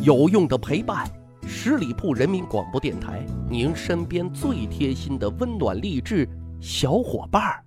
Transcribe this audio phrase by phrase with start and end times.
[0.00, 1.10] 有用的陪伴，
[1.44, 6.28] 十里铺人民广播电台，您身边最贴心的温暖励志
[6.60, 7.64] 小伙伴儿。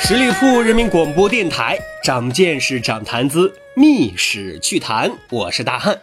[0.00, 5.10] 十里铺人民广播电台，长见识，长谈资，密史趣谈。
[5.30, 6.00] 我是大汉。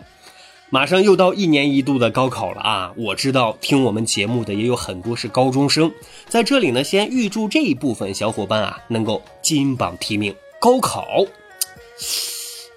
[0.70, 2.94] 马上又到一年一度的高考了啊！
[2.98, 5.94] 我知道听我们节目的也有很多是高中生，
[6.28, 10.36] 在这里呢，先预祝这一部分小伙伴啊能够金榜题名。
[10.60, 11.08] 高考，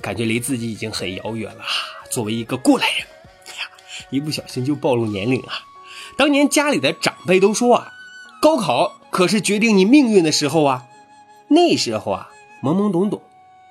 [0.00, 1.64] 感觉离自己已经很遥远了。
[2.12, 3.06] 作为一个过来人，
[3.46, 3.68] 哎呀，
[4.10, 5.64] 一不小心就暴露年龄啊！
[6.16, 7.92] 当年家里的长辈都说啊，
[8.40, 10.86] 高考可是决定你命运的时候啊。
[11.48, 12.30] 那时候啊，
[12.62, 13.20] 懵懵懂懂，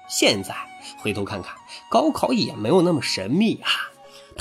[0.09, 0.53] 现在
[0.97, 1.55] 回头看看，
[1.89, 3.69] 高考也没有那么神秘啊。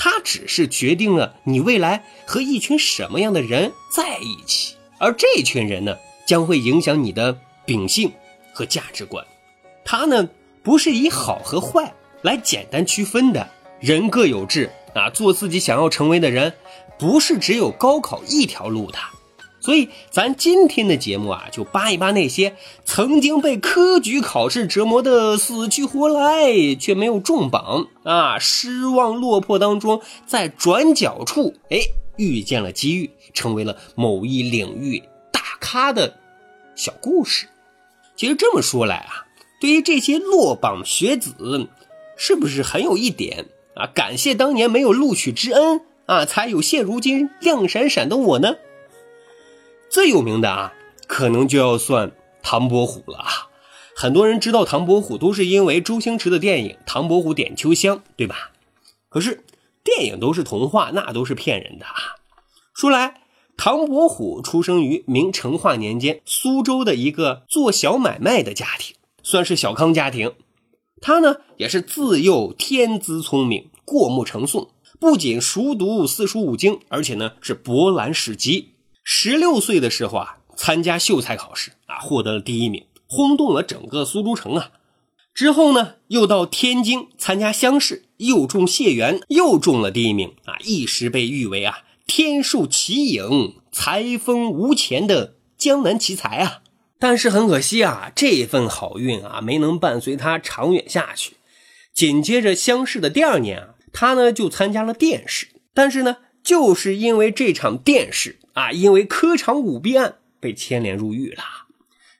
[0.01, 8.09] 它只是决定了你未来和一群什么样的人在一起，而这群人呢，将会影响你的秉性
[8.53, 9.23] 和价值观。
[9.83, 10.29] 它呢，
[10.63, 13.45] 不是以好和坏来简单区分的。
[13.81, 16.53] 人各有志啊，做自己想要成为的人，
[16.97, 18.97] 不是只有高考一条路的。
[19.69, 31.77] 所以，咱今天的节目啊，就扒一扒那些曾经被科举考试折磨的死去活来，却没有中榜啊，失望落魄当中，在转角处，哎，
[32.17, 36.15] 遇见了机遇，成为了某一领域大咖的
[36.73, 37.45] 小故事。
[38.15, 39.27] 其实这么说来啊，
[39.61, 41.69] 对于这些落榜学子，
[42.17, 43.45] 是不是很有一点
[43.75, 43.85] 啊？
[43.93, 48.55] 感谢当年没有录取之恩啊，才有现如今亮闪闪的我呢？
[49.89, 50.73] 最有名的啊，
[51.07, 52.11] 可能就要算
[52.43, 53.49] 唐伯虎了啊！
[53.95, 58.51] 很多人知道唐伯虎，都是因为周星驰的电影《唐伯虎点秋香》，对吧？
[59.09, 59.43] 可是
[59.83, 62.15] 电影都是童话，那都是骗人的啊！
[62.73, 63.21] 说来，
[63.57, 70.33] 唐伯虎出生于明成化年间苏州的一个做小买卖的家庭，算是小康家庭。
[71.01, 78.75] 他呢，也是自幼天资聪明，过目成诵，不仅熟读四书五经，而且呢是博览史籍。
[79.11, 84.69] 十六岁的时候啊，参加秀才考试啊，获得了第一名，轰动了整个苏州城啊。
[85.33, 96.61] 之后呢，又到天津参加乡试，又中解元，又中了第一名啊，一时被誉为啊天数奇颖、才风无前的江南奇才啊。
[96.99, 101.37] 但是很可惜啊，这份好运啊没能伴随他长远下去。
[101.95, 108.37] 紧接着乡试的第二年啊，他呢就参加了殿试，但是呢，就是因为这场殿试。
[108.53, 111.43] 啊，因为科场舞弊案被牵连入狱了。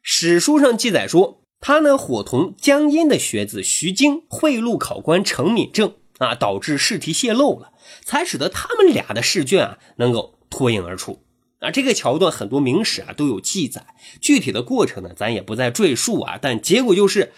[0.02, 7.74] 史书上记载说，他呢伙同江阴的学子徐经贿赂考官程敏正啊，导致试题泄露了，
[8.06, 11.24] 才使得他们俩的试卷啊能够脱颖而出。
[11.60, 13.88] 啊，这个桥段很多明史啊都有记载，
[14.22, 16.40] 具体的过程呢咱也不再赘述啊。
[16.42, 17.34] 但结果就是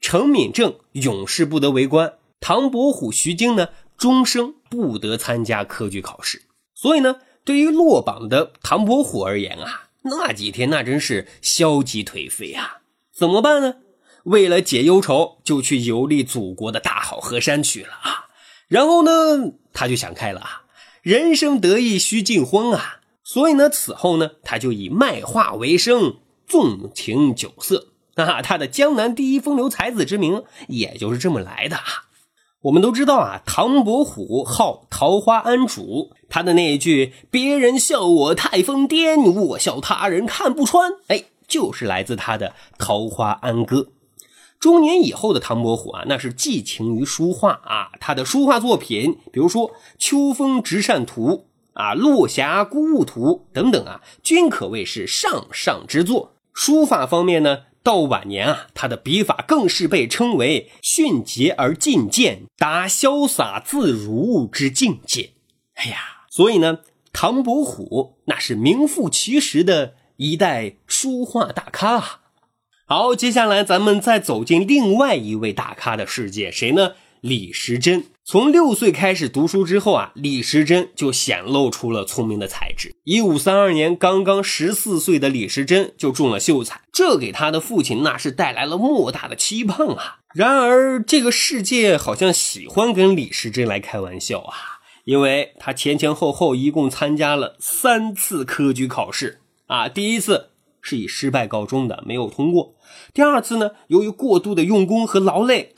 [0.00, 6.42] 程敏正永世不得为官，唐伯虎、徐经呢终生不得参加科举考试。
[6.74, 7.16] 所以呢。
[7.46, 12.78] 对于落榜的唐伯虎而言啊，那几天那真是消极颓废啊！
[13.14, 13.76] 怎么办呢？
[14.24, 18.26] 为了解忧愁，就去游历祖国的大好河山去了啊！
[18.66, 20.62] 然后呢，他就想开了啊，
[21.02, 23.00] 人生得意须尽欢啊！
[23.22, 26.16] 所以呢，此后呢，他就以卖画为生，
[26.48, 28.42] 纵情酒色啊！
[28.42, 32.05] 他的江南第一风流才子之名也就是这么来的啊！
[32.66, 43.76] 我们都知道啊，唐伯虎号桃花庵主，他的那一句“别人笑我太疯癫，我笑他人看不穿”，哎，就是来自他的《桃花庵歌》。
[44.58, 51.46] 中年以后的唐伯虎啊，那是寄情于书画啊，他的书画作品，比如说《秋风直扇图》
[51.80, 56.32] 啊，《落霞孤鹜图》等等啊，均可谓是上上之作。
[56.52, 57.58] 书法方面呢？
[57.86, 65.30] 到晚年啊，他的笔法更是被称为迅捷而进谏，达潇洒自如之境界。
[65.74, 65.98] 哎呀，
[66.28, 66.80] 所以呢，
[67.12, 72.20] 唐伯虎那是名副其实的一代书画大咖啊。
[72.88, 76.94] 好，接下来咱们再走进另外一位大咖的世界，谁呢？
[77.20, 78.04] 李时珍。
[78.24, 82.92] 从六岁开始读书之后啊，李时珍就显露出了聪明的才智。
[83.04, 90.20] 一五三二年，刚刚十四岁的李时珍就中了秀才，这给他的父亲那是带来了莫大的期盼啊。
[90.34, 99.90] 然而，这个世界好像喜欢跟李时珍来开玩笑啊，因为他前前后后一共参加了三次科举考试啊。
[99.90, 100.48] 第一次
[100.80, 102.76] 是以失败告终的，没有通过；
[103.12, 105.74] 第二次呢，由于过度的用功和劳累。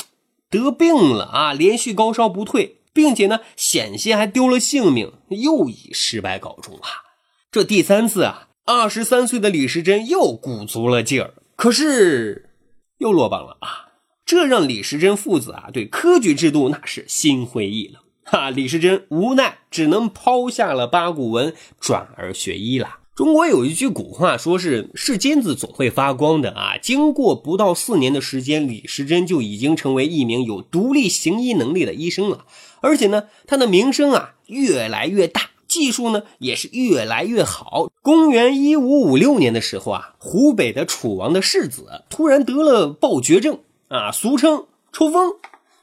[0.49, 7.11] 得病了啊，连续高烧不退，并且呢，险些还丢了性命，又以失败告终啊。
[7.51, 12.51] 这第三次啊，二十三岁的李时珍又鼓足了劲儿，可是
[12.99, 13.89] 又落榜了啊！
[14.27, 18.03] 这让李时珍父子啊对科举制度那是心灰意冷。
[18.25, 22.99] 哈，李时珍无奈只能抛下了八股文，转而学医了。
[23.17, 26.77] 中国有一句古话，说是是金子总会发光的啊。
[26.77, 32.45] 经过不到四年的时间，李时珍就已经成为一名有独立行医能力的医生了，
[32.83, 37.93] 而且呢，他的名声啊越来越大，技术呢也是越来越好。
[38.03, 45.35] 公元一五五六年的时候啊，湖北的楚王的世子突然得了暴绝症啊，俗称抽风，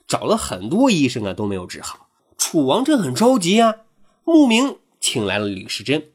[0.07, 2.07] 找了很多医生啊都没有治好。
[2.37, 3.75] 楚王这很着急啊，
[4.23, 6.07] 慕名请来了李时珍。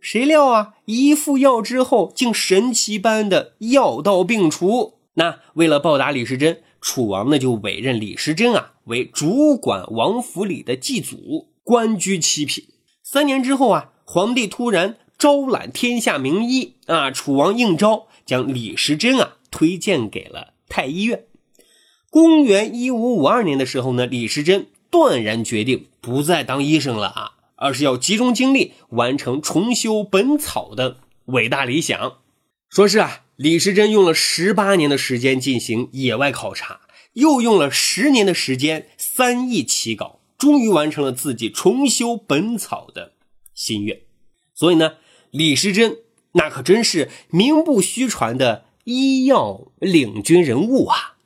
[0.00, 4.94] 谁料啊，一副药之后，竟神奇般的药到病除。
[5.14, 12.64] 那为了报答李时珍，楚王呢就委任李时珍啊为主管王府里的祭祖，官居七品。
[13.10, 21.24] 三年之后啊，皇帝突然招揽天下名医啊，楚王应召，将李时珍啊推荐给了太医院。
[22.10, 24.66] 公元一五五二年的时候呢，李时珍。
[24.90, 32.18] 断然决定不再当医生了啊，而是要集中精力完成重修《本草》的伟大理想。
[32.68, 36.80] 说是啊，李时珍用了十八年的时间进行野外考察，
[37.14, 43.12] 又用了十年的时间三易其稿，终于完成了自己重修《本草》的
[43.52, 44.00] 心愿。
[44.54, 44.92] 所以呢，
[45.30, 45.98] 李时珍
[46.32, 51.16] 那可真是名不虚传的医药领军人物啊！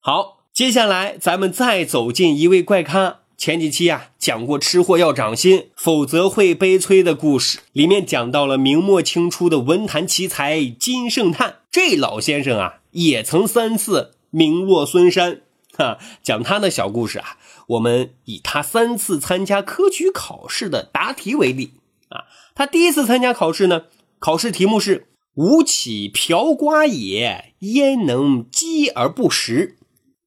[0.00, 0.38] 好。
[0.52, 3.20] 接下来，咱们再走进一位怪咖。
[3.38, 11.60] 前几期啊讲过“吃货要长心，否则会悲催”的故事，里面讲到了明末清初的文坛奇才金圣叹。
[11.70, 15.42] 这老先生啊，也曾三次名落孙山。
[16.22, 17.38] 讲他的小故事啊，
[17.68, 21.74] 我们以他三次参加科举考试的答题为例
[22.08, 22.24] 啊。
[22.54, 23.84] 他第一次参加考试呢，
[24.18, 29.76] 考试题目是“吾起瓢瓜也，焉能饥而不食？”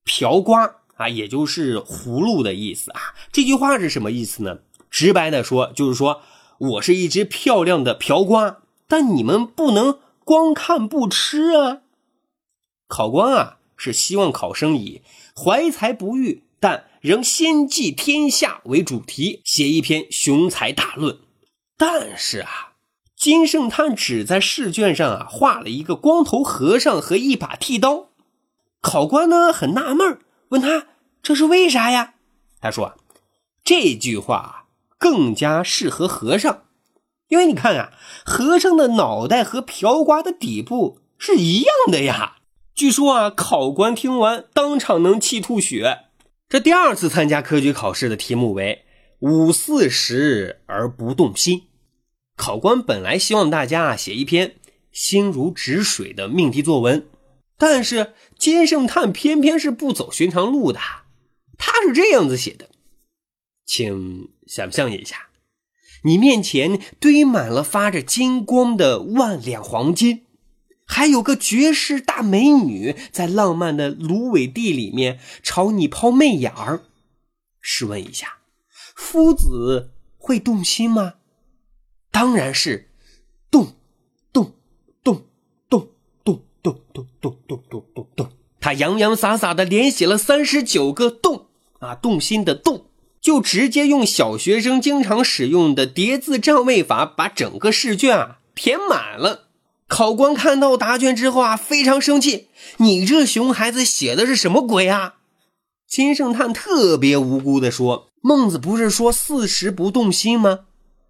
[0.03, 2.99] 瓢瓜啊，也就是葫芦的意思啊。
[3.31, 4.59] 这句话是什么意思呢？
[4.89, 6.21] 直白的说，就是说
[6.57, 11.79] 我是一只漂亮的瓢瓜，但你们不能光看不吃啊。
[12.87, 15.01] 考官啊，是希望考生以
[15.35, 21.19] 怀才不遇但仍先济天下为主题，写一篇雄才大论。
[21.77, 22.73] 但是啊，
[23.17, 28.09] 金圣叹只在试卷上啊画了一个光头和尚和一把剃刀。
[28.79, 30.19] 考官呢很纳闷，
[30.49, 30.87] 问他
[31.21, 32.13] 这是为啥呀？
[32.61, 32.95] 他说
[33.63, 36.63] 这句话更加适合和尚，
[37.27, 37.91] 因为你看啊，
[38.25, 42.37] 和尚的脑袋和瓢瓜的底部是一样的呀。
[42.75, 46.05] 据说啊，考官听完当场能气吐血。
[46.49, 48.83] 这第二次参加科举考试的题目为
[49.19, 51.67] “五四时而不动心”，
[52.35, 54.55] 考官本来希望大家啊写一篇
[54.91, 57.07] 心如止水的命题作文。
[57.57, 60.79] 但是金圣叹偏偏是不走寻常路的，
[61.57, 62.69] 他是这样子写的，
[63.65, 65.27] 请想象一下，
[66.03, 70.25] 你面前堆满了发着金光的万两黄金，
[70.85, 76.81] 还有个绝世大美女在浪漫的芦苇地里面朝你抛媚眼儿，
[77.61, 78.37] 试问一下，
[78.95, 81.15] 夫子会动心吗？
[82.11, 82.89] 当然是
[83.49, 83.75] 动。
[84.33, 84.55] 动
[85.03, 85.27] 动
[85.69, 85.91] 动
[86.23, 88.29] 动动动动动动动动，
[88.59, 92.87] 他洋洋洒洒的连写了三十九个“动”啊，动心的“动”，
[93.21, 99.42] 就直接用小学生经常使用的叠字占位法把整个试卷啊填满了。
[99.93, 102.47] 考官看到答卷之后啊，非常生气
[102.77, 105.17] ：“你这熊孩子写的是什么鬼啊？”
[105.87, 110.61] 金圣叹特别无辜的说：“孟子不是说四十不动心吗？”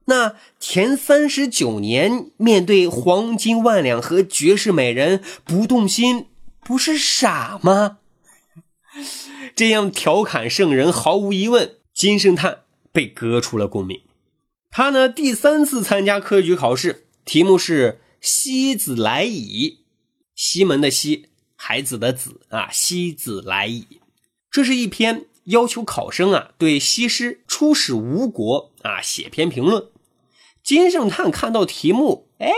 [0.07, 6.27] 那前三十九年面对黄金万两和绝世美人不动心，
[6.59, 7.99] 不是傻吗？
[9.55, 14.01] 这样调侃圣人，毫无疑问，金圣叹被革除了功名。
[14.69, 19.79] 他呢，第三次参加科举考试，题目是“西子来矣”，
[20.33, 21.27] 西门的西，
[21.57, 23.99] 孩子的子啊，西子来矣。
[24.49, 29.89] 这是一篇要求考生啊对西施出使吴国啊写篇评论。
[30.63, 32.53] 金圣叹看到题目，哎，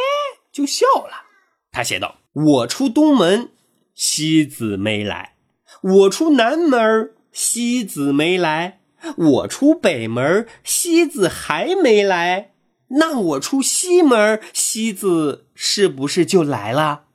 [0.51, 1.25] 就笑了。
[1.71, 3.49] 他写道：“我出东门，
[3.95, 5.33] 西子没来；
[5.81, 8.77] 我出南门，西子没来；
[9.17, 12.51] 我出北门，西子还没来。
[12.87, 17.05] 那我出西门，西子是不是就来了？”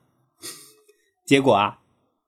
[1.25, 1.79] 结果啊，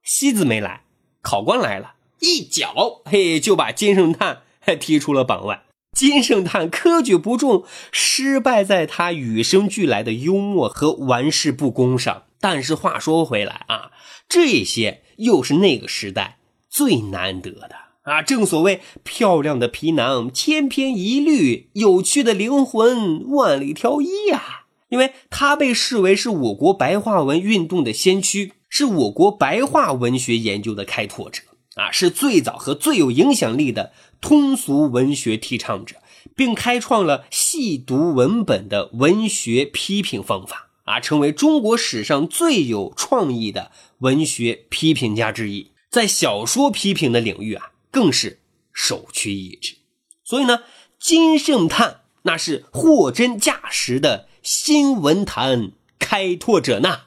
[0.04, 0.84] 西子没来，
[1.22, 4.44] 考官来了，一脚嘿就把金圣叹
[4.80, 5.64] 踢出了榜外。
[5.92, 12.24] 金圣叹科举不中，失败在他与生俱来的幽默和玩世不恭上。
[12.40, 13.92] 但是话说回来啊，
[14.28, 18.22] 这些又是那个时代最难得的啊！
[18.22, 24.66] 正所谓漂亮的皮囊千篇一律，有趣的灵魂万里挑一呀。
[24.90, 31.42] 因为他被视为是我国白话文运动的先驱，是我国白话文学研究的开拓者
[31.76, 33.92] 啊，是最早和最有影响力的
[34.22, 35.96] 通俗文学提倡者，
[36.36, 40.70] 并开创了细读文本的文学批评方法。
[40.84, 48.40] 啊，成为中国史上最有创意的文学批评家之一，在小说批评的领域啊，更是
[48.74, 49.76] 首屈一指。
[50.24, 50.64] 所以呢，
[51.00, 57.02] 金圣叹那是货真价实的新文坛开拓者呢。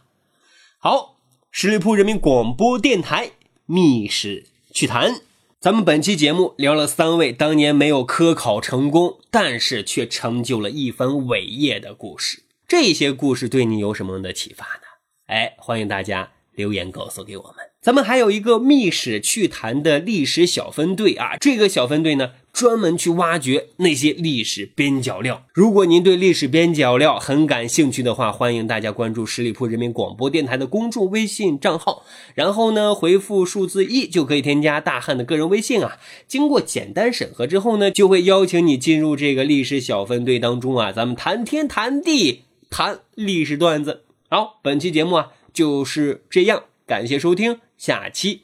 [0.78, 1.16] 好，
[1.50, 3.26] 十里铺人民广播电台
[3.66, 5.12] 《密室趣谈》，
[5.58, 12.44] 咱们本期节目聊了三位当年没有科考成功，但是却成就了一番伟业的故事。
[12.68, 14.82] 这些故事对你有什么的启发呢？
[15.26, 17.65] 哎，欢迎大家留言告诉给我们。
[17.86, 25.46] 咱们还有一个密史趣谈的历史小分队啊，这个小分队呢，专门去挖掘那些历史边角料。
[25.54, 35.98] 如果您对历史边角料很感兴趣的话，欢迎大家关注十里铺人民广播电台的公众微信账号，然后呢，回复数字一就可以添加大汉的个人微信啊。
[36.26, 42.42] 经过简单审核之后呢，就会邀请你进入这个历史小分队当中啊，咱们谈天谈地。
[42.68, 48.42] 谈历史段子，好，本期节目啊就是这样，感谢收听，下期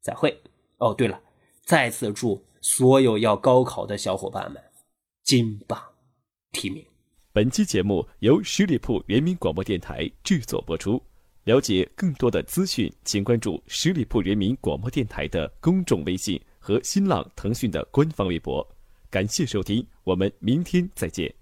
[0.00, 0.40] 再会。
[0.78, 1.20] 哦，对了，
[1.62, 4.62] 再次祝所有要高考的小伙伴们
[5.22, 5.82] 金榜
[6.52, 6.84] 题名。
[7.32, 11.00] 本期节目由十里铺人民广播电台制作播出。
[11.44, 18.66] 了解更多的资讯，请关注十里铺人民广播电台的公众微信和新浪、腾讯的官方微博。
[19.10, 21.35] 感谢收听，我们明天再见。